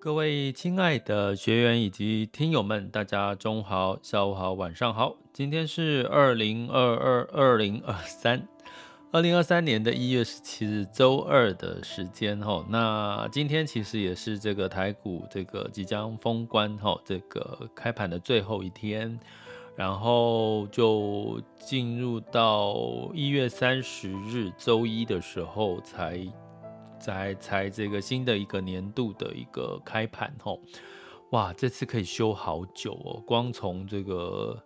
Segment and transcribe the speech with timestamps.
[0.00, 5.16] 各位亲爱的学员以及听友们，大家中午好、下午好、晚上好。
[5.32, 8.46] 今天是二零二二、二零二三、
[9.10, 12.64] 二零二三年的一月十七日周二的时间哈。
[12.68, 19.18] 那今天其实也是这个台股这个即将封关哈，这个开盘的最后一天，
[19.74, 26.24] 然后就进入到一月三十日周一的时候才。
[27.00, 30.60] 在才这个新的一个年度的一个开盘吼，
[31.30, 34.62] 哇，这次可以休好久哦，光从这个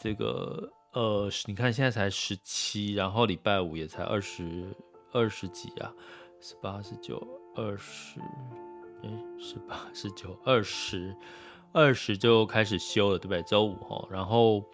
[0.00, 4.74] 这个呃，你看现在才十七，然后礼拜五也才二十
[5.12, 5.92] 二十几啊，
[6.40, 8.20] 十八、十九、二十，
[9.02, 11.14] 哎，十八、十九、二十，
[11.72, 13.42] 二十就开始休了，对不对？
[13.42, 14.64] 周五吼，然后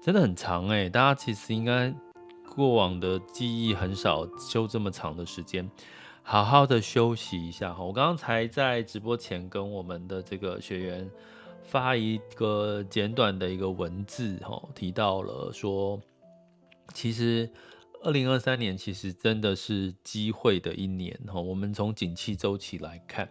[0.00, 1.92] 真的很长哎，大家其实应该
[2.54, 5.68] 过往的记忆很少休这么长的时间。
[6.26, 11.08] 好好的休息一下哈，我刚才在直播前跟我们的这个学员
[11.62, 16.00] 发一个简短的一个文字哈，提到了说，
[16.94, 17.48] 其实
[18.02, 23.28] 二零二三年其实真的是机会的一年哈，我们从景气周期来看，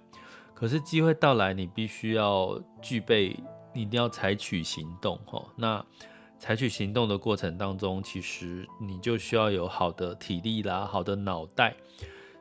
[0.54, 3.36] 可是机会到来，你必须要具备，
[3.74, 5.44] 你一定要采取行动哈。
[5.56, 5.84] 那
[6.38, 11.76] 采取行动的过程当中，其实你就需要有好的体力啦，好的脑袋。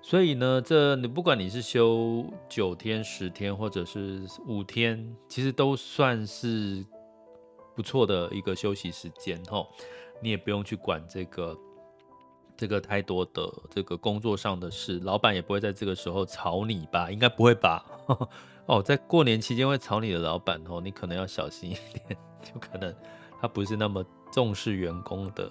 [0.04, 6.84] 所以呢，这你不管你是休九天、十天，或者是五天，其实都算是
[7.76, 9.64] 不错的一个休息时间哈。
[10.20, 11.56] 你也不用去管这个
[12.56, 17.08] 这个太多的这个工作上的事，老板也不会在这个时候吵你吧？
[17.08, 17.84] 应该不会吧？
[18.66, 22.94] 哦，在过年期间会吵你的老板哦，你可能要小心一点，就可能
[23.41, 25.50] 他不是那么重视员工的。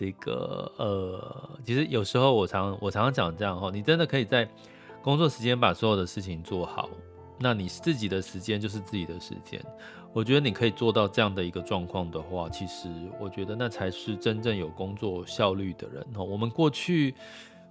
[0.00, 4.48] 这个呃，其实有时候我常我常常讲这样哈，你真的可以在
[5.02, 6.88] 工作时间把所有的事情做好，
[7.38, 9.62] 那你自己的时间就是自己的时间。
[10.14, 12.88] 我觉得你可以做到这样的一个状况的话，其实
[13.20, 16.22] 我觉得那才是真正有工作效率的人哈。
[16.22, 17.14] 我们过去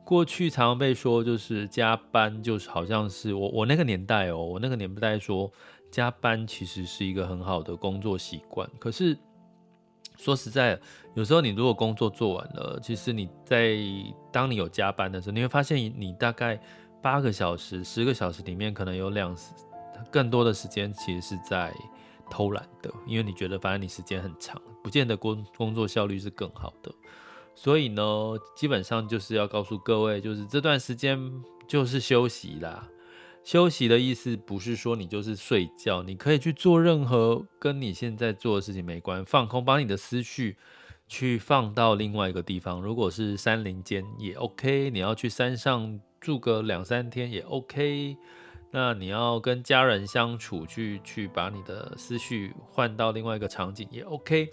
[0.03, 5.51] 过去常常被说就是加班，就是好像是我我那个年代哦，我那个年代说
[5.89, 9.17] 加班其实是一个很好的工作习惯，可是。
[10.19, 10.77] 说实在，
[11.13, 13.77] 有时候你如果工作做完了，其实你在
[14.33, 16.59] 当你有加班的时候，你会发现你大概
[17.01, 19.33] 八个小时、十个小时里面，可能有两
[20.11, 21.73] 更多的时间其实是在
[22.29, 26.91] 偷懒的，因为你觉得反正你时间很长，不见得工工作效率是更好的。
[27.55, 28.03] 所以呢，
[28.55, 31.17] 基本上就是要告诉各位，就是这段时间
[31.65, 32.85] 就是休息啦。
[33.49, 40.55] 休息的意思不是说你就是睡觉，你可以去做任何跟你现在做的事情没关，放空，把你的思绪
[41.07, 42.79] 去放到另外一个地方。
[42.79, 48.15] 如果是山林间也 OK，你要去山上住个两三天也 OK。
[48.69, 54.47] 那你要跟家人相处，去去把你的思绪换到另外一个场景也 OK。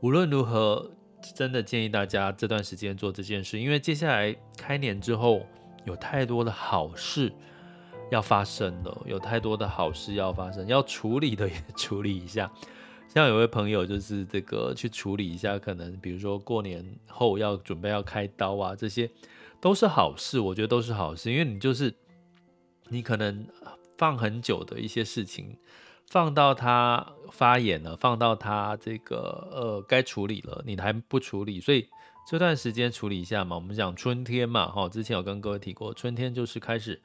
[0.00, 0.90] 无论如何，
[1.34, 5.46] 真的建议大家这段时间做这件事，因为接下来开年之后
[5.86, 7.32] 有太多的好事。
[8.10, 12.50] 要发生了，有太多的好事要发生，要处理的也处理一下。
[13.08, 19.10] 像有位朋友就是这个去处理一下，可能比如说过年后要准备要开刀啊，这些
[19.60, 21.94] 都是好事，我觉得都是好事，因为你就是
[22.88, 23.46] 你可能
[23.96, 25.56] 放很久的一些事情
[26.08, 31.88] 放到它发炎了，放到它这个呃该处理了，你还不处理，所以
[32.28, 33.56] 这段时间处理一下嘛。
[33.56, 37.00] 我们讲春天嘛，哈，之前有跟各位提过，春天就是开始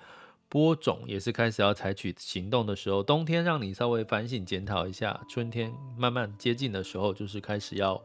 [0.51, 3.01] 播种，也是开始要采取行动的时候。
[3.01, 8.00] 冬天让你稍微反省检讨一下，春天慢慢接近的时候，就是开始要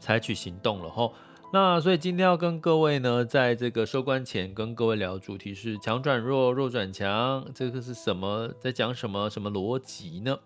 [0.00, 1.08] 采取行动了，哈。
[1.52, 8.52] 那所以今天要跟各位呢，在这个收官前跟各位聊主题是强转弱，弱转强，这个是什么？
[8.58, 9.30] 在讲什么？
[9.30, 10.36] 什么逻辑呢？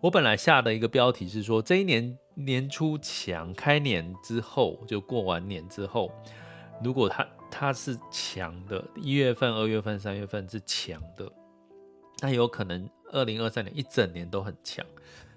[0.00, 6.10] 我本来下的一个标题是说，这一年年初强，开年之后就过完年之后，
[6.82, 11.30] 如果它它是强的，一月份、二月份、三月份是强的，
[12.20, 14.84] 那有可能二零二三年一整年都很强。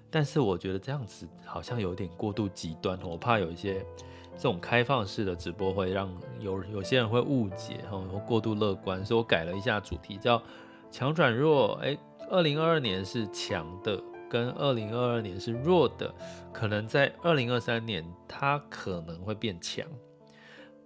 [0.09, 3.85] 但是我觉得这样子好像有点过度极端，我怕有一些。
[4.33, 6.09] 这种开放式的直播会让
[6.39, 10.41] 有有些人会误解，然后过度乐观，所以我改了一下主题，叫
[10.89, 11.73] 强转弱。
[11.83, 11.95] 哎，
[12.29, 16.11] 二零二二年是强的，跟二零二二年是弱的，
[16.51, 19.85] 可能在二零二三年它可能会变强。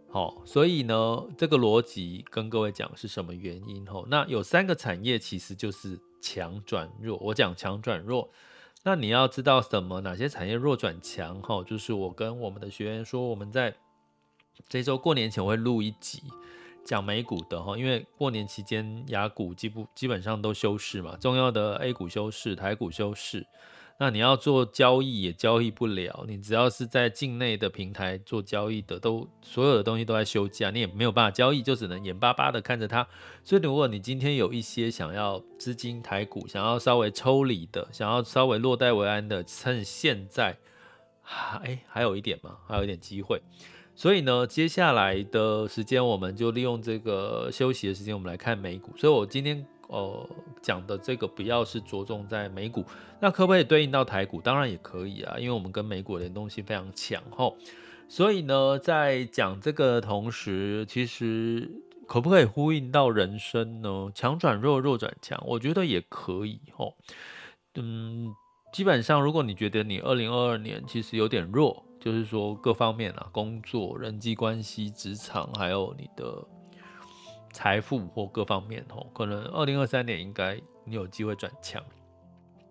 [0.10, 3.86] 好，所以呢，这个逻辑跟各位讲是什么原因？
[3.86, 7.18] 吼，那有三个产业其实就是强转弱。
[7.18, 8.30] 我讲强转弱。
[8.84, 10.00] 那你要知道什么？
[10.02, 11.42] 哪些产业弱转强？
[11.42, 13.76] 哈，就是我跟我们的学员说，我们在
[14.70, 16.24] 这周过年前会录一集
[16.86, 23.46] 讲美股的哈，因为过年期间亚股基不基本上都休市嘛，重要的 A 股休市，台股休市。
[23.98, 33.08] 那你要做交易也交易不了，你只要是在境内的平台做交易的，都所有的东西都在休假，你也没有办法交易，就只能眼巴巴的看着它。
[33.42, 40.58] 所以如果你今天有一些想要资金台股，想要稍微抽离的，想要稍微落袋为安的，趁现在
[41.22, 43.42] 还，哎，还有一点嘛，还有一点机会。
[43.96, 48.92] 所以呢，接下来的时间我们就利用这个休息的时间，我们来看美股。
[48.98, 49.66] 所以我今天。
[49.88, 50.30] 呃，
[50.62, 52.84] 讲的这个不要是着重在美股，
[53.20, 54.42] 那可不可以对应到台股？
[54.42, 57.56] 当然也可以啊，因为我们跟美股联动性非常强吼。
[58.08, 64.12] 所以呢，在讲这个同时，其实可不可以呼应到人生呢？
[64.14, 66.96] 强转弱，弱转强，我觉得也可以吼。
[67.76, 68.34] 嗯，
[68.74, 76.48] 基本上如果你觉得你二零二二年其实有点弱，就是说各方面啊，工作、人际关系、职场，还有你的。
[77.56, 81.82] 财富或各方面吼，可能二零二三年应该你有机会转强。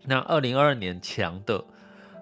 [0.03, 1.65] 那二零二二年强的，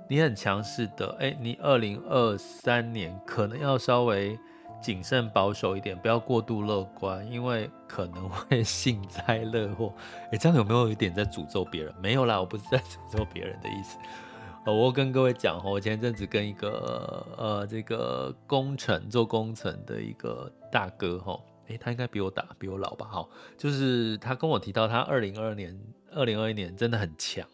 [0.08, 4.38] 你很强势的，哎、你二零二三年可能要稍微
[4.80, 9.92] 谨慎保守一点，不要过度乐观，因为可能会 幸灾乐祸。
[10.26, 11.92] 哎、欸，这样有没有一点在诅咒别人？
[12.00, 13.98] 没有啦，我不是在 诅咒别人的意思。
[14.64, 21.42] 我跟各位讲吼，我前阵子跟一个呃这个工程做工程的一个大哥吼。
[21.68, 23.06] 诶，他应该比我大，比我老吧？
[23.10, 25.78] 好，就是他跟我提到，他二零二二年、
[26.10, 27.46] 二零二一年真的很强，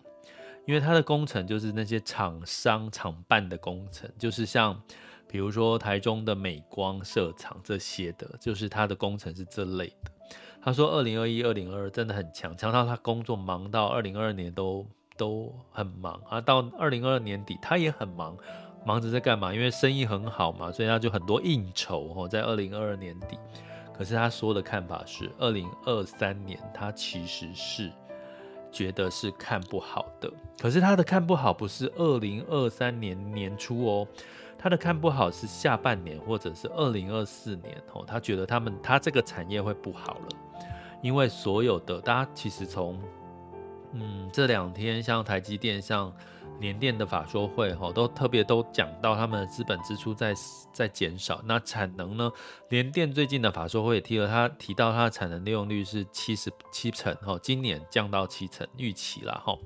[0.66, 4.80] 因为他的工程就是那些厂商厂办的工程，就是像
[5.28, 10.10] 比如说台中的美光设厂这些的，就是他的工程是这类的。
[10.60, 18.36] 他说二零二一、二零二二真的很强，强到他工作忙到二零二二年都都很忙啊，到二零二二年底他也很忙，
[18.84, 19.54] 忙着在干嘛？
[19.54, 23.38] 因为生意很好嘛，所以他就很多应酬哦，在二零二二年底。
[23.98, 27.90] 可是他说的看法是，二零二三年他其实是
[28.70, 30.32] 觉得是看不好的。
[30.56, 34.06] 可是他的看不好不是二零二三年年初哦，
[34.56, 38.04] 他的看不好是下半年或者是二零二四年哦。
[38.06, 40.28] 他觉得他们他这个产业会不好了，
[41.02, 42.96] 因为所有的大家其实从
[43.92, 46.12] 嗯这两天像台积电像。
[46.60, 50.34] 联电的法说会哈，都特别都讲到他们的资本支出在
[50.72, 51.40] 在减少。
[51.44, 52.32] 那产能呢？
[52.68, 59.56] 联电最近的法说会也提了，他提到它的产能利用率是七十七成哈，今年降到七成预期了哈。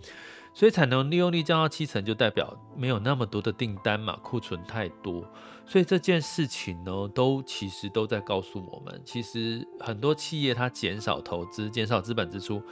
[0.52, 5.24] 所以产能利用率降到七成，就代表没有那么多的订单嘛，库存太多。
[5.64, 12.62] 所以这件事情呢，都其实都在告诉我们，其实很多企业它减少投资、减少资本支出，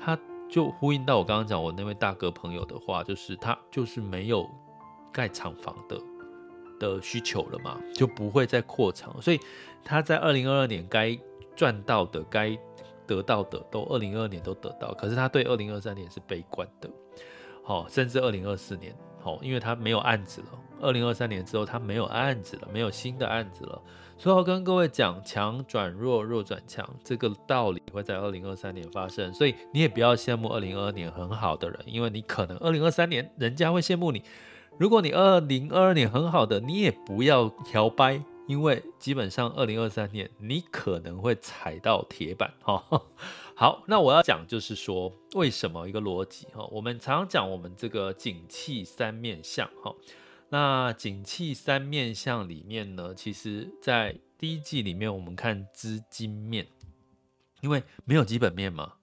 [0.00, 0.18] 它。
[0.48, 4.48] 就呼应到我刚刚讲我那位大哥朋友的话，就是他就是没有
[5.12, 6.00] 盖厂房的
[6.78, 9.40] 的需求了嘛，就不会再扩厂，所以
[9.84, 11.18] 他在二零二二年该
[11.54, 12.56] 赚到的、该
[13.06, 16.90] 得到的，都二零二二年都得到，可是他对二零二三年是悲观的，
[17.62, 20.48] 好，甚至二零二四年，好，因为他没有案子了，
[20.80, 23.80] 二零二三年之后他没有案子了，没有新的案子了。
[24.18, 29.32] 所以要跟各位讲，强转弱，弱转强，这个道理会在二零二三年发生。
[29.34, 34.22] 所以你也不要羡慕二零二二年很好的人，因为你可能二零二三年人家会羡慕你。
[34.78, 42.82] 如果你二零二二年很好的，你也不要摇摆，因为基本上二零二三年你可能会踩到铁板哈。
[43.54, 49.94] 好，那我要讲就是说为什么一个逻辑哈，我们常常讲我们这个景气三面相哈。
[50.48, 56.66] 那景气三面向里面呢，其实在第一季里面我们看资金面，
[57.60, 58.94] 因为没有基本面嘛，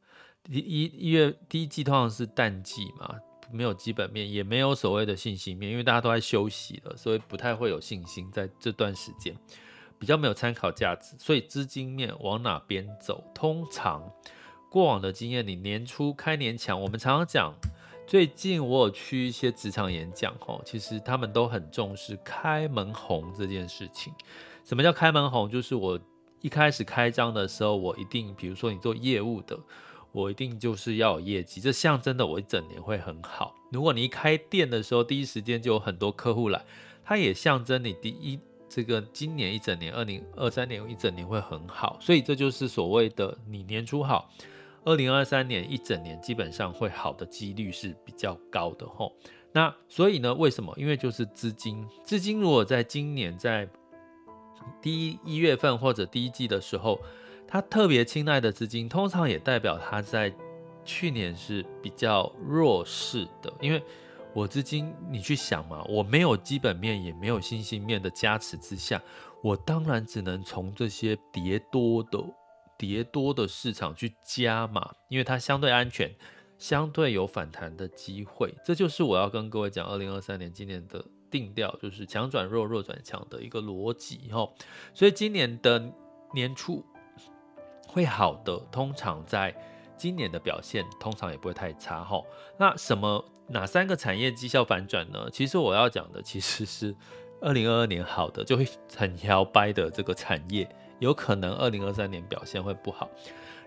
[0.49, 3.19] 一一一月第一季通常是淡季嘛。
[3.51, 9.35] 没有基本面，也没有所谓的信心面，因为大家都在休息了，所以不太会有信心在这段时间，
[9.99, 11.15] 比较没有参考价值。
[11.19, 13.23] 所以资金面往哪边走？
[13.35, 14.11] 通常
[14.71, 17.53] 过往的经验，你年初开年强，我们常常讲，
[18.05, 24.13] 最近我有去一些职场演讲，吼，其实他们都很重视开门红这件事情。
[24.63, 25.49] 什么叫开门红？
[25.49, 25.99] 就是我
[26.41, 29.59] 一开始开张的时候，我一定，比如说你做业务的。
[30.11, 33.55] 我一定就是要有业绩，这象征的我一整年会很好。
[33.71, 36.63] 如果你一开店的时候，第一时间就有很多客户来，
[37.03, 41.97] 它也象征你第一这个今年一整年，二零二三年一整年会很好。
[41.99, 44.29] 所以这就是所谓的你年初好，
[44.85, 49.13] 二零二三年一整年基本上会好的几率是比较高的吼。
[49.51, 50.73] 那所以呢，为什么？
[50.77, 53.67] 因为就是资金，资金如果在今年在
[54.81, 56.99] 第一一月份或者第一季的时候。
[57.45, 60.33] 他特别青睐的资金，通常也代表他在
[60.83, 63.53] 去年是比较弱势的。
[63.61, 63.83] 因为
[64.33, 68.99] 我资金，你去想嘛，我没有基本面，也没有信心面的加持之下，
[69.43, 72.17] 我当然只能从这些跌多的、
[72.77, 76.13] 跌多的市场去加嘛，因为它相对安全，
[76.57, 78.53] 相对有反弹的机会。
[78.63, 84.49] 这就是我要跟各位讲，二零二三年今年的定调，就是强转弱，弱转强的一个逻辑哈。
[84.93, 85.91] 所以今年的
[86.33, 86.85] 年初。
[87.85, 89.55] 会好的，通常在
[89.95, 92.19] 今年的表现通常也不会太差哈。
[92.57, 95.29] 那什么哪三个产业绩效反转呢？
[95.31, 96.95] 其实我要讲的其实是
[97.39, 100.67] 二零二二年好的就会很摇摆的这个产业，
[101.03, 103.09] 有可能二零二三年表现会不好。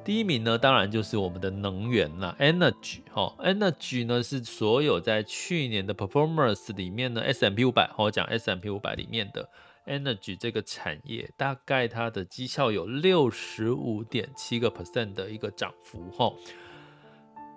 [0.02, 9.48] 第一名呢，当然就是我们的能源啦，Energy 哈，Energy 呢是所有在去年的 Performance 里面呢，S M P 五百，我讲 S M P 五百里面的。
[9.86, 16.32] Energy 这个产业大概它的绩效有六十五点七个 percent 的一个涨幅哈，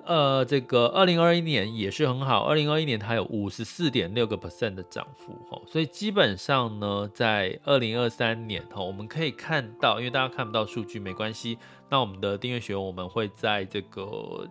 [0.10, 11.60] 呃，这个二零二一年也是很好，二零二一年它有五十四点六个 percent 的涨幅哈，所以基本上呢，在二零二三年哈，我们可以看到，因为大家看不到数据没关系，
[11.92, 14.48] 那我们的订阅学员我们会在这个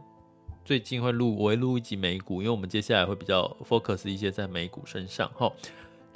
[0.65, 5.53] 最近会录，我会录一集美股，因为我们接下来会比较 focus 一些在美股身上哈。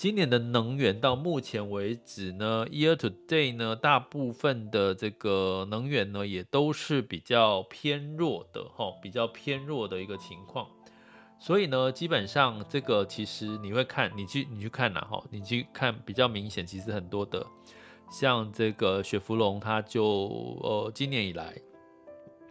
[0.02, 10.66] 今年的能源到目前为止呢，year to day 呢，大部分的这个能源呢，也都是比较偏弱的哈，比较偏弱的一个情况。
[11.38, 17.47] 所以呢，基本上这个其实你会看，你去你去看哪哈，你去看比较明显，其实很多的
[18.11, 20.02] 像这个雪佛龙，它就
[20.64, 21.54] 呃今年以来，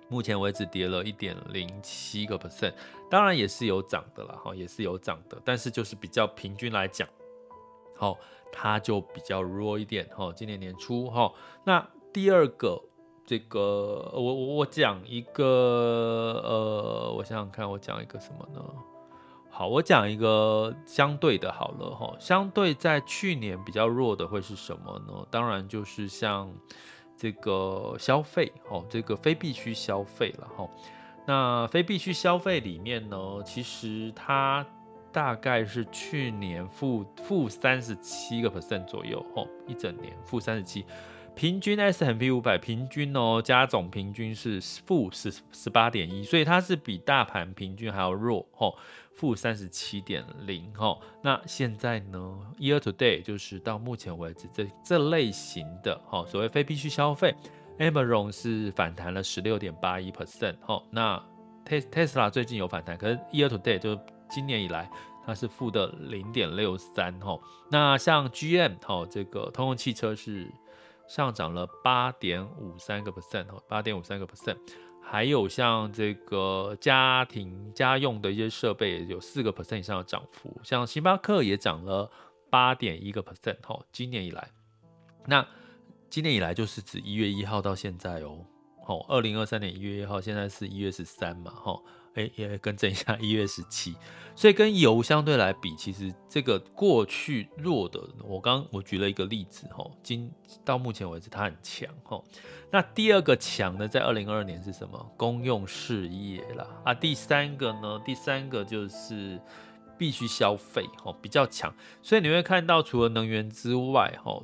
[0.07, 2.71] 目前为止跌了一点零七个 percent，
[3.09, 7.05] 当然也是有涨的啦哈，也是有涨的，但是就是比较平均来讲。
[8.01, 8.17] 好，
[8.51, 10.33] 它就比较弱一点哈。
[10.33, 11.31] 今年年初哈，
[11.63, 12.81] 那第二个
[13.27, 18.59] 这个我我我讲一个呃，我想想看，我讲一个什么呢？
[19.51, 22.11] 好，我讲一个相对的，好了哈。
[22.19, 25.23] 相对在去年比较弱的会是什么呢？
[25.29, 26.51] 当然就是像
[27.15, 30.67] 这个消费哦，这个非必需消费了哈。
[31.27, 34.65] 那非必需消费里面呢，其实它。
[35.11, 40.85] 大概是去年负负三十七个 percent 左右，吼，一整年负三十七，
[41.35, 48.77] 平均 S&P 五百平均哦，加总平均是负十十八点一，所以它是比大盘平均还要弱，吼，
[49.13, 51.01] 负三十七点零，吼。
[51.21, 57.35] 那现在呢，year to date 就是到目前为止这这类型的，吼，所谓非必需消费
[57.79, 60.83] ，Amazon 是反弹了十六点八一 percent，吼。
[60.89, 61.21] 那
[61.65, 63.97] Tesla 最近有反弹，可是 year to date 就
[64.31, 64.89] 今年以来，
[65.25, 67.37] 它是负的零点六三哈。
[67.69, 70.49] 那像 GM 哈，这个通用汽车是
[71.07, 74.57] 上涨了八点五三个 percent 哈，八点五三个 percent。
[75.03, 82.09] 还有像这个家庭家用的一些设备有四个 percent 以上的涨幅，像星巴克也涨了
[82.49, 83.77] 八点一个 percent 哈。
[83.91, 84.47] 今年以来，
[85.25, 85.45] 那
[86.09, 88.45] 今年以来就是指一月一号到现在哦，
[88.85, 91.77] 好，二零二三年一月一号，现在是一月十三嘛哈。
[92.15, 93.95] 哎，也更正一下，一月十七，
[94.35, 100.31] 所以跟油相对来比，其实这个过去弱的，我刚我举了一个例子哈，今
[100.65, 102.21] 到目前为止它很强哈。
[102.69, 105.11] 那第二个强的在二零二二年是什么？
[105.17, 108.01] 公用事业啦啊，第三个呢？
[108.05, 109.39] 第三个就是
[109.97, 111.73] 必须消费哈，比较强。
[112.01, 114.41] 所以你会看到，除了能源之外哈，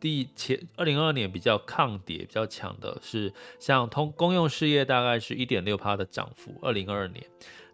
[0.00, 6.58] 第前二零二二年比较抗跌比较强的是像通公用事业，大概是一点六趴的涨幅。
[6.62, 7.24] 二零二二年，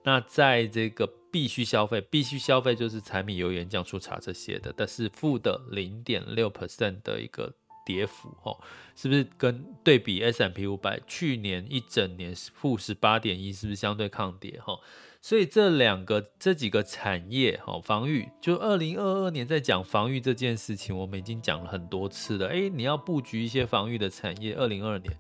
[0.03, 7.53] 那在这个必须消费，必须消费就是柴米油盐酱醋茶这些的，但是负的零点六 percent 的一个
[7.85, 8.59] 跌幅，哦，
[8.97, 14.61] 是不是跟对比 S M P 五百去年一整年负十八点一，是不是相对抗跌？
[14.61, 14.79] 哈。
[15.25, 22.49] 所以这两个这几个产业，哈，防御就二零二二年在讲防御这件事情，我们已经讲了很多次了。
[22.49, 25.17] 诶，你要布局一些防御的产业，二零二二年，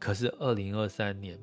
[0.00, 1.38] 可是二零二三年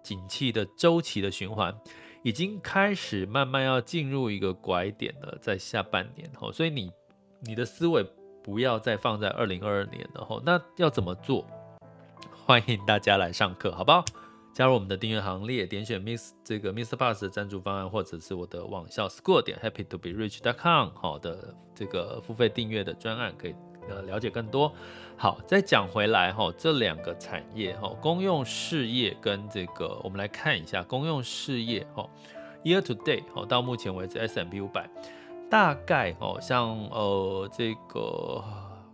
[0.00, 1.76] 景气的周期的循环
[2.22, 6.92] 已经开始慢慢要进入一个拐点了，在下半年，哈，所以你
[7.40, 8.06] 你的思维
[8.44, 11.44] 不要再放在二零二二年了，哈，那要怎么做？
[12.46, 14.04] 欢迎大家来上课，好不好？
[14.56, 16.96] 加入我们的订阅行列，点选 Miss 这个 Mr.
[16.96, 23.54] Bus 的赞助方案，或者是我的网校 School 点 Happy to be Rich dot com 好的这个付费订阅的专案，可以
[23.86, 24.72] 呃了解更多。
[25.18, 32.08] 好，再讲回来哈，这两个产业哈，公用事业跟这个，我们来看一下公用事业哈
[32.64, 34.88] ，Year to date，到目前为止 S&P 五百
[35.50, 38.42] 大概哦，像呃这个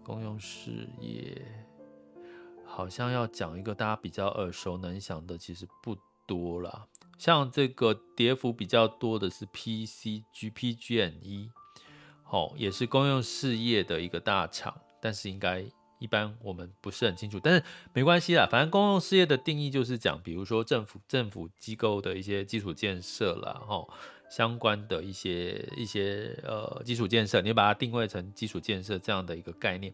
[0.02, 1.40] 公用事业。
[2.74, 5.94] 好像要讲一个大家比较耳熟能详的，其实不
[6.26, 6.86] 多啦。
[7.18, 11.50] 像这个跌幅比较多的是 PCG PG&E，
[12.24, 15.62] 好，也是公用事业的一个大厂，但是应该
[15.98, 17.62] 一般我们不是很清楚，但是
[17.92, 23.86] 没关系啦，反正公用事业的定义就是讲，比如说政府政府机构的一些基础建设啦，哈，
[24.30, 29.92] 相关的一些一些呃基础建设，你把它定位成基础建设这样的一个概念。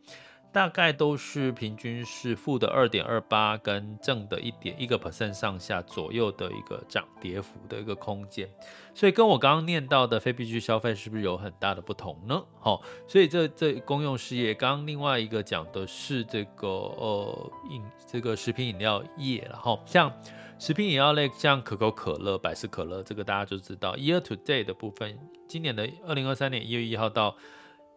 [0.50, 8.48] 大概都是平均是负的二点二八跟正的一点一个 percent 上下左右的一个涨跌幅的一个空间，
[8.94, 12.42] 所以跟我刚刚念到的非必需消费是不是有很大的不同呢？
[12.58, 20.10] 好，所以这这公用事业，刚刚另外一个讲的是这个呃饮这个食品饮料业，然后像
[20.58, 27.36] 食品饮料类，像可口可乐、百事可乐，这个大家就知道 year to date 的部分，今年的二零二三年一月一号到。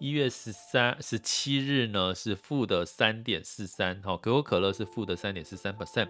[0.02, 6.10] 一月十三、十七日呢是负的三点四三，哈，可口可乐是负的三点四三 percent，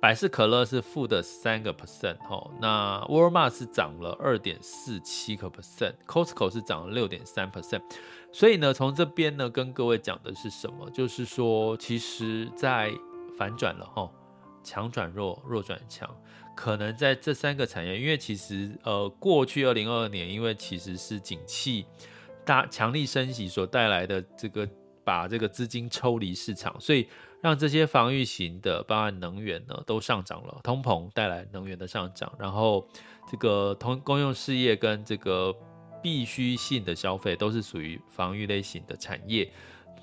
[0.00, 7.82] 百事可乐是负的三个 percent，哈，那沃尔玛是涨了二点四七个 percent，Costco 是涨了六点三 percent，
[8.30, 10.88] 所以呢，从这边呢跟各位讲的是什么？
[10.90, 12.92] 就是说，其实在
[13.36, 14.08] 反转了，哈，
[14.62, 16.08] 强转弱，弱转强，
[16.54, 21.84] 可能在这三个产业，因为其实呃，过去二零二二年，因为其实是景气。
[22.44, 24.68] 大强力升息所带来的这个，
[25.04, 27.08] 把这个资金抽离市场，所以
[27.40, 30.60] 让这些防御型的，包含能源呢，都上涨了。
[30.62, 32.86] 通膨带来能源的上涨，然后
[33.30, 35.54] 这个通公用事业跟这个
[36.02, 39.50] 必需性的消费都是属于防御类型的产业，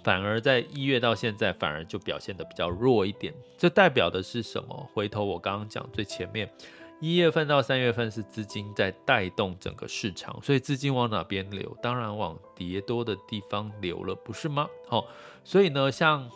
[0.04, 3.34] 反而在一月到现在，反而就表现得比较弱一点。
[3.58, 4.90] 这代表的是什么？
[4.94, 6.50] 回头我刚刚讲最前面。
[7.02, 11.78] 一月份到三月份是资金在带动整个市场，所以资金往哪边流？
[11.82, 14.68] 当然往跌多的地方流了，不是吗？
[14.86, 15.08] 好，
[15.46, 16.30] 所以呢，像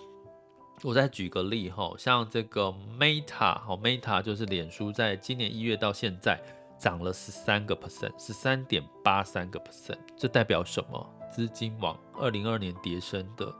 [0.81, 6.41] 我再举个例哈，像这个 Meta，好，Meta 就是脸书，在今年一月到现在
[6.79, 11.05] 涨了十三个 percent，十三点八三个 percent，这代表什么？
[11.29, 13.53] 资金往二零二二年跌升的，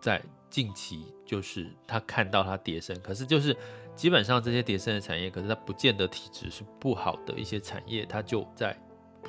[0.00, 3.54] 在近期就是他看到它跌升，可是就是。
[3.94, 8.76] 基本上这些迭升的产业，可是它不见得体质是不好的一些产业，它就在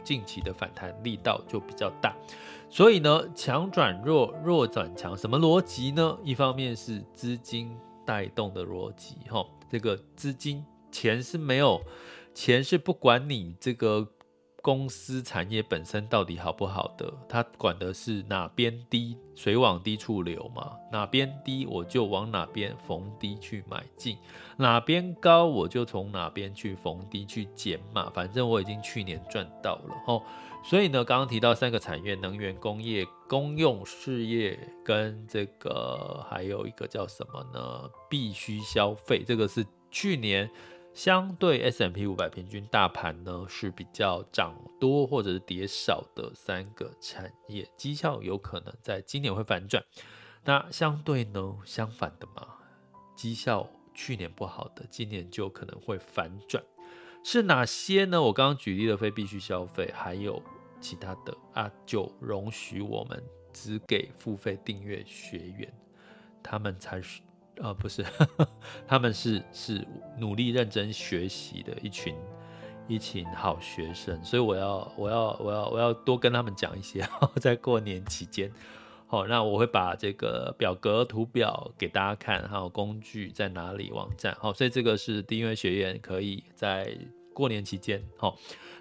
[0.03, 2.15] 近期的反弹力道就比较大。
[2.69, 6.17] 所以呢，强转弱，弱转强，什么逻辑呢？
[6.23, 11.81] 一方面是资金带动的逻辑，哈，这个资金钱是没有，
[12.33, 14.07] 钱是不管你这个。
[14.63, 24.17] 公司产业本身到底好不好的，它管的是哪边低，水往低处流嘛，哪边低我就往哪边逢低去买进，
[24.55, 30.23] 哪边高我就从哪边去逢低去减嘛，反正我已经去年赚到了吼。
[30.63, 37.91] 所以呢，刚刚提到三个产业：能源、工业、公用事业，跟这个还有一个叫什么呢？
[38.09, 40.49] 必须消费，这个是去年。
[40.93, 49.83] 相对 S&P 五百平均大盘呢，是比较涨多或者是跌少的三个产业，绩效有可能在今年会反转。
[50.43, 52.47] 那相对呢，相反的嘛，
[53.15, 56.63] 绩效去年不好的，今年就可能会反转。
[57.23, 58.21] 是哪些呢？
[58.21, 60.39] 我刚刚举例的非必须消费，还有
[60.79, 65.73] 其他的啊，就容许我们只给付费订阅学员，
[66.43, 67.21] 他们才是。
[67.57, 68.03] 呃，不是，
[68.87, 69.87] 他们是是
[70.17, 72.15] 努力认真学习的一群
[72.87, 77.07] 一群好学生，所以我要我要我要我要多跟他们讲一些，
[77.39, 78.51] 在过年期间，
[79.07, 84.35] 好，那我会把这个表格图表给大家看，还有工具在哪里，网站。
[84.39, 86.97] 好，所以这个是订阅学员可以在
[87.33, 88.35] 过年期间，好，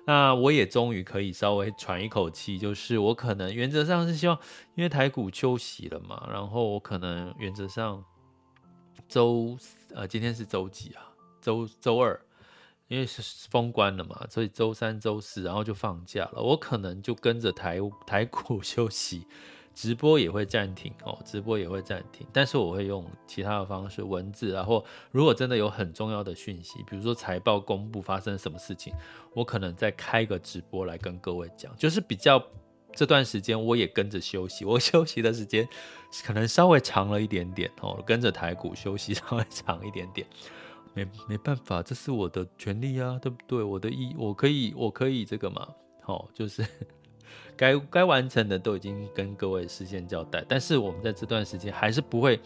[0.06, 4.38] 那我也终于可以稍微喘一口气，就是我可能原则上是希望，
[4.74, 8.02] 因为台股休息了嘛，然后我可能原则上
[9.12, 9.59] 周
[9.94, 11.12] 呃今天是周几啊？
[11.42, 12.18] 周周二，
[12.88, 13.20] 因为是
[13.51, 19.27] 封关了嘛，所以周三、周四然后就放假了，我可能就跟着台台股休息。
[19.75, 28.94] 直播也会暂停哦，直播也会暂停，但是我会用其他的方式，文字啊，或如果真的有很重要的讯息，比如说财报公布发生什么事情，
[29.35, 32.38] 我可能再开个直播来跟各位讲，就是比较
[32.94, 35.68] 这段时间我也跟着休息， 我休息的时间
[36.24, 40.26] 可能稍微长了一点点哦，跟着台股休息稍微长一点点，
[40.94, 43.62] 没没办法，这是我的权利啊，对不对？
[43.62, 45.68] 我的意，我可以，我可以这个嘛，
[46.02, 46.64] 好，就是。
[47.57, 52.38] 该该完成的都已经跟各位事先交代，但是我们在这段时间还是不会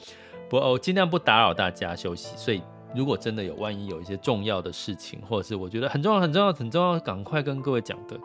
[0.49, 2.37] 不哦，尽量不打扰大家休息。
[2.37, 2.61] 所以
[2.95, 8.19] 如果真的有万一有一些重要的事情，或者是我觉得很重要很重要很重要，赶快跟各位讲的，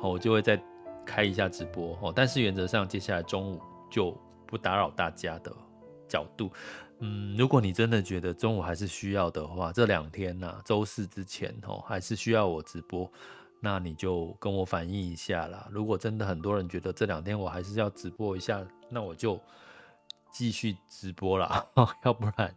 [0.00, 0.60] 好，我就会在
[1.08, 2.12] 开一下直播哦。
[2.14, 4.14] 但是原则上接下来中午就
[4.46, 5.50] 不打扰大家的
[6.06, 6.52] 角度。
[7.00, 13.10] 嗯，如果你真的觉得中午还是需要的话，这两天呐，周四之前哦，还是需要我直播。
[13.60, 15.66] 那你就跟我反映一下啦。
[15.70, 19.40] 如果真的很多人觉得这两天我还是要直播一下，那我就
[20.32, 21.66] 继续直播啦。
[22.04, 22.54] 要不然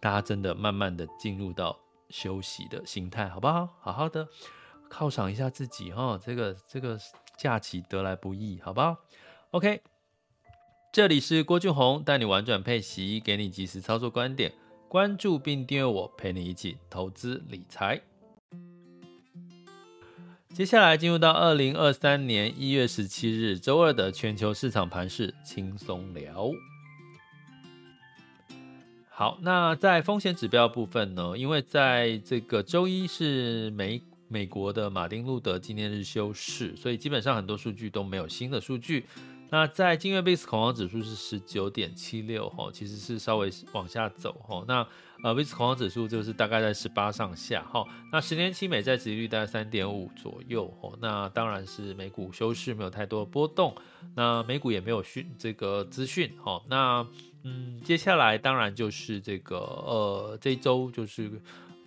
[0.00, 3.68] 大家真的慢慢的进入到休息的心态，好不好？
[3.80, 4.26] 好好的
[4.88, 6.18] 犒赏一下自己哈。
[6.20, 6.98] 这个这个
[7.40, 8.98] 假期得来不易，好不好
[9.52, 9.80] ？OK，
[10.92, 14.52] 这里是郭俊宏带你玩转配息，给你及时操作观点，
[14.88, 18.02] 关注并订阅我，陪你一起投资理财。
[20.52, 26.50] 接下来进入到二零二三年一月十七日周二的全球市场盘势轻松聊。
[29.08, 39.04] 好，那在风险指标部分呢，因为在这个周一是美美国的马丁路德纪念日休市，所以基本上很多数据都没有新的数据。
[39.52, 44.64] 那在今日 VIX 恐慌指数是十九点七六哈，其实是稍微往下走哈。
[44.68, 44.86] 那
[45.24, 47.84] 呃 VIX 恐慌指数就是大概在十八上下哈。
[48.12, 50.96] 那十年期美债殖利率大概三点五左右哈。
[51.00, 53.74] 那当然是美股休市，没有太多的波动。
[54.14, 56.62] 那美股也没有讯这个资讯哈。
[56.68, 57.04] 那
[57.42, 61.28] 嗯，接下来当然就是这个呃这周就是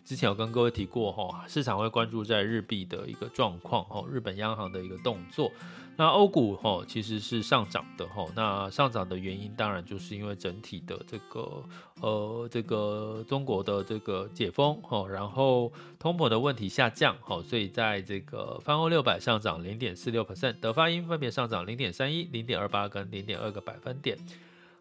[0.04, 5.52] 之前有跟各位提过哈，市场会关注在日币的一个状况哦，日本央行的一个动作。
[5.96, 11.63] 那欧股吼其实是上涨的吼，那上涨的原因当然就是因为整体的这个
[12.02, 24.18] 呃这个中国的这个解封吼，然后通膨的问题下降吼，所以在这个泛欧六百上涨零点四六 percent，德发英分别上涨零点三一、零点二八跟零点二个百分点。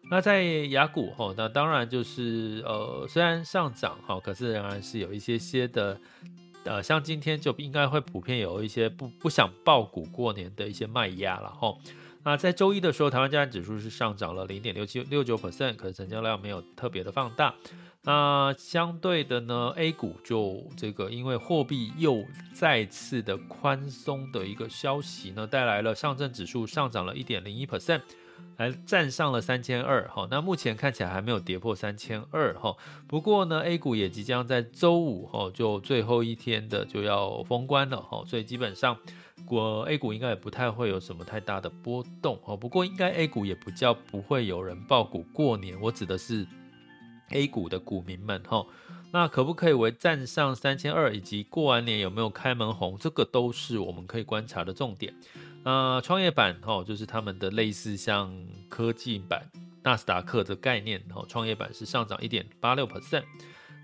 [0.09, 5.99] 那在雅股哈，那当然就是呃虽然上涨哈，可是仍然是有一些些的。
[6.65, 11.75] 呃，像今天就应该会普遍有一些不不想抱股过年的一些卖压了哈。
[12.23, 17.53] 那在周一的时候，台湾加权指数是上涨了零点六七六九 percent，可是成交量没有特别的放大。
[18.03, 27.99] 那相对的呢，A 股就这个因为货币又再次的宽松的一个消息呢，带来了上证指数上涨了一点零一 percent。
[28.55, 32.75] 还站上了三千二，哈，那目前看起来还没有跌破三千二，哈。
[33.07, 38.95] 不过呢，A 股也即将在周五，哈，就最后一天的就要封关了，哈，所以基本上，
[39.45, 42.55] 国 A 股应该也不太会有什么太大的波动，哈。
[42.55, 46.45] 不过应该 A 股也不叫不会有人爆股过年，我指的是
[47.31, 48.65] A 股的股民们，哈。
[49.11, 55.13] 那可不可以为站上三千二，以及过完年有没有开门红，这个都是我们可以观察的重点。
[55.65, 58.35] 那创业板哈，就是他们的类似像
[58.67, 59.49] 科技板、
[59.81, 63.23] 纳斯达克的概念哈，创业板是上涨一点八六 percent，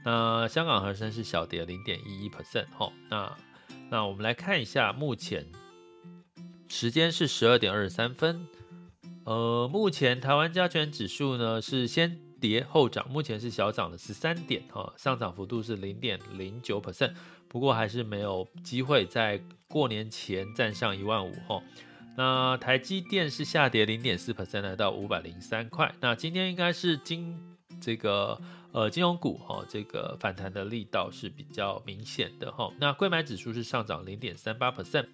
[0.03, 2.91] 那香港恒生是小跌零点一一 percent 哈。
[3.09, 3.37] 那
[3.89, 5.45] 那我们来看一下，目前
[6.67, 8.45] 时间是十二点二十三分，
[9.23, 17.13] 呃，目前台湾加权指数呢是先跌后涨，目前是小涨了十三点哈，上涨幅度是零点零九 percent。
[17.49, 21.61] 不过还是没有机会在过年前站上一万五哈。
[22.15, 25.93] 那台积电是下跌零点四 percent，来到五百零三块。
[25.99, 27.37] 那今天应该是金
[27.81, 28.39] 这个
[28.71, 32.71] 呃金融股哈，这个反弹的力道是比较明显的哈。
[32.79, 35.07] 那贵买指数是上涨零点三八 percent。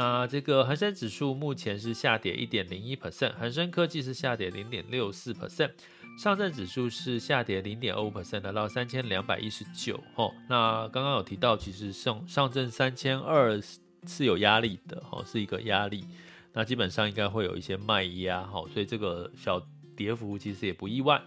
[0.00, 5.72] 那这个恒生指数目前是下跌一点零一 percent，恒生科技是下跌零点六四 percent。
[6.18, 10.02] 上证指数是下跌零点二五 percent，来到三千两百一十九。
[10.14, 13.60] 吼，那刚刚有提到，其实上上证三千二
[14.06, 16.06] 是有压力的，吼，是一个压力。
[16.54, 19.62] 那基本上应该会有一些卖压，吼，所以这个小
[19.94, 21.20] 跌幅其实也不意外。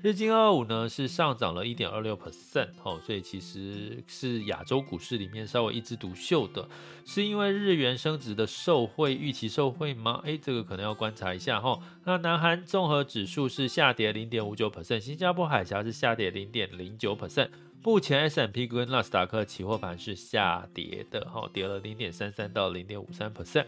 [0.00, 6.68] 日经二五呢是上涨了一点二六 percent，哦，所以其实是亚洲股市里面稍微一枝独秀的，
[7.04, 10.20] 是因为日元升值的受惠预期受惠吗？
[10.24, 11.82] 诶，这个可能要观察一下哈、哦。
[12.04, 17.50] 那南韩综合指数是下跌零点五九 percent，新加坡海峡是下跌零点零九 percent。
[17.84, 23.66] 目前 S M P 跟纳斯达克期货盘是下跌的，哈，跌了零点三三到零点五三 percent。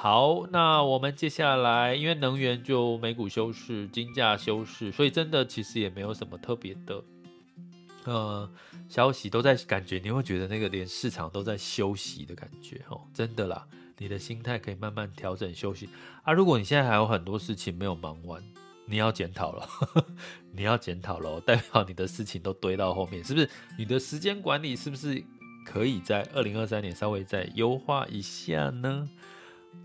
[0.00, 7.02] 好，那我们接下来，因为能源就美股休市，金价休市，所以真的其实也没有什么特别的，
[8.04, 8.48] 呃，
[8.88, 15.88] 消息都在感觉，你会觉得那个连市场都在休息的感觉，哦，真的啦，你的心态可以慢慢调整休息
[16.22, 16.32] 啊。
[16.32, 18.40] 如果你现在还有很多事情没有忙完。
[18.86, 19.68] 你要检讨了，
[20.54, 23.50] 你要检讨了，代表你的事情都堆到后面，是不是？
[23.76, 25.22] 你的时间管理是不是
[25.66, 29.10] 可以在二零二三年稍微再优化一下呢？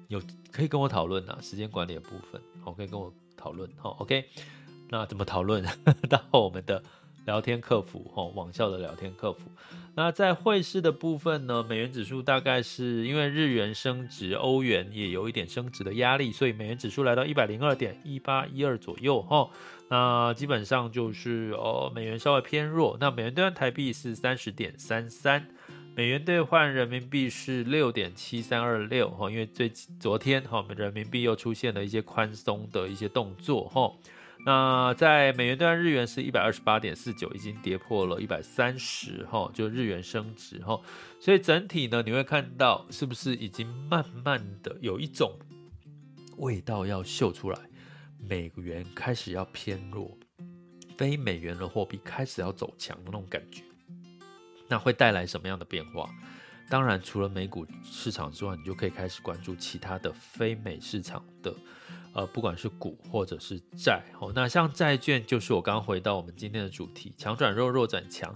[0.08, 4.26] 有可以跟我讨论啊，时间管理的部分，好，可以跟我讨论，好，OK。
[4.90, 5.64] 那怎么讨论？
[6.10, 6.82] 到我们的。
[7.26, 9.50] 聊天客服，吼，网校的聊天客服。
[9.96, 19.50] 那在汇市的部分呢，美元指数大概是因为日元升值，欧元也有一点升值的压力，所以美元指数来到一百零二点一八一二左右，哈。
[19.90, 22.98] 那基本上就是哦，美元稍微偏弱。
[23.00, 25.48] 那美元兑换台币是三十点三三，
[25.96, 29.30] 美元兑换人民币是六点七三二六，哈。
[29.30, 33.94] 因为最昨天哈，人民币又出现了一些宽松的一些动作，哈。
[34.46, 40.82] 那在美元兑换日元是一百二十八点四九，已经跌破了一百三十哈，就日元升值哈，
[41.20, 45.32] 所以整体呢，你会看到是不是已经慢慢的有一种
[46.38, 47.60] 味道要嗅出来，
[48.18, 50.18] 美元开始要偏弱，
[50.98, 53.64] 非美元的货币开始要走强的那种感觉，
[54.68, 56.10] 那会带来什么样的变化？
[56.70, 61.54] 当然，除了美股市场之外，你就可以开始关注其他的非美市场的。
[62.14, 68.34] 呃，不管是股或者是债，哦，那像债券，就是我刚回到我们今天的主题，强转弱，弱转强。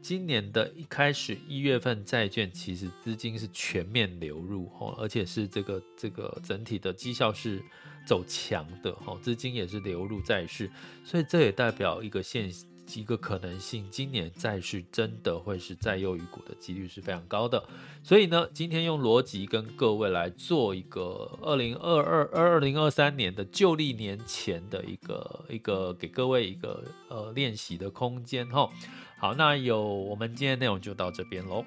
[0.00, 7.62] 今年的一开始一月份，债券其实资金是全面流入，哦，而且是这个这个整体的绩效是
[8.06, 10.70] 走强的，哦，资金也是流入债市，
[11.04, 12.50] 所以这也代表一个现
[12.88, 17.62] 几个可能性，今年债市真的会是债优于股的几率是非常高的。
[18.02, 28.70] 所以呢，今天用逻辑跟各位来做一个二零二二二零二三年的旧历年前的一个一个给各位一个呃练习的空间哈。
[29.18, 31.64] 好，那有我们今天内容就到这边喽。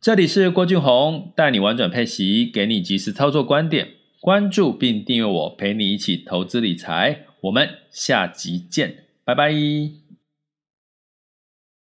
[0.00, 7.26] 这里是郭俊宏，带你玩转配息，给你及时操作观点，关注并订阅我，陪你一起投资理财。
[7.42, 10.05] 我们下集见，拜拜。